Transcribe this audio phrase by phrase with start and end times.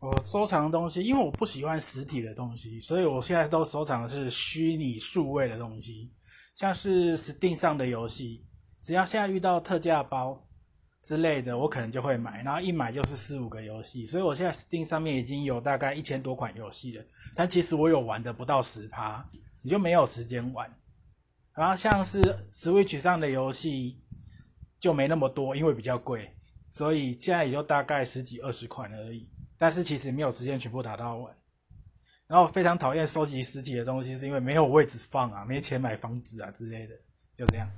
[0.00, 6.10] 我收藏的东西，因为我不喜欢实体的东西，所以我现在都收藏的是虚拟数位的东西，
[6.54, 8.42] 像是 Steam 上的游戏，
[8.82, 10.42] 只要现在遇到特价包
[11.02, 17.04] 之类的，我可能就会买，然后一买就是四五个游戏，所以我现在 Steam 上面已经有大概一千多款游戏了，
[17.34, 19.22] 但其实我有玩的不到十趴，
[19.60, 20.66] 你就没有时间玩。
[21.52, 24.00] 然后像是 Switch 上的游戏
[24.78, 26.34] 就没那么多，因为比较贵，
[26.72, 29.28] 所以现在也就大概十几二十款而已。
[29.60, 31.36] 但是其实没有时间全部打到完。
[32.26, 36.94] 然后非常讨厌收集实体的东西，是因为没有位置放啊，没钱买房子啊之类的，
[37.36, 37.68] 就这样。